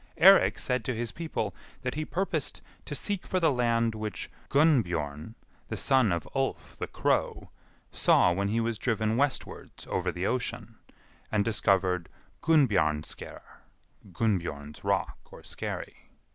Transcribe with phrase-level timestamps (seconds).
[0.17, 1.53] Eirik said to his people
[1.83, 5.35] that he purposed to seek for the land which Gunnbjorn,
[5.67, 7.51] the son of Ulf the Crow,
[7.91, 10.79] saw when he was driven westwards over the ocean,
[11.31, 12.09] and discovered
[12.41, 13.41] Gunnbjarnarsker
[14.11, 16.09] (Gunnbjorn's rock or skerry).